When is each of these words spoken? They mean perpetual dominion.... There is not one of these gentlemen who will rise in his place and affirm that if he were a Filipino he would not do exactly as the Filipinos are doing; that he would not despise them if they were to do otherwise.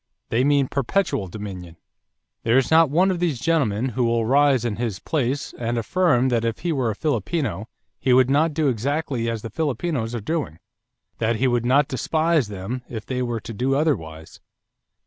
They 0.29 0.43
mean 0.43 0.67
perpetual 0.67 1.27
dominion.... 1.27 1.77
There 2.41 2.57
is 2.57 2.71
not 2.71 2.89
one 2.89 3.11
of 3.11 3.19
these 3.19 3.39
gentlemen 3.39 3.89
who 3.89 4.03
will 4.05 4.25
rise 4.25 4.65
in 4.65 4.77
his 4.77 4.97
place 4.97 5.53
and 5.59 5.77
affirm 5.77 6.29
that 6.29 6.43
if 6.43 6.57
he 6.61 6.71
were 6.73 6.89
a 6.89 6.95
Filipino 6.95 7.69
he 7.99 8.11
would 8.11 8.27
not 8.27 8.55
do 8.55 8.67
exactly 8.67 9.29
as 9.29 9.43
the 9.43 9.51
Filipinos 9.51 10.15
are 10.15 10.19
doing; 10.19 10.57
that 11.19 11.35
he 11.35 11.47
would 11.47 11.67
not 11.67 11.87
despise 11.87 12.47
them 12.47 12.81
if 12.89 13.05
they 13.05 13.21
were 13.21 13.41
to 13.41 13.53
do 13.53 13.75
otherwise. 13.75 14.39